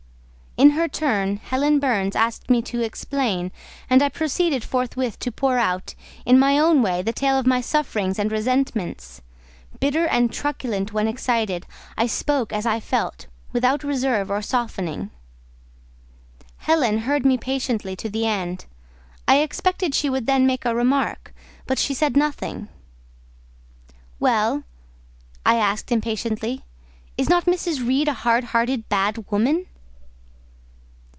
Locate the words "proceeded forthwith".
4.09-5.17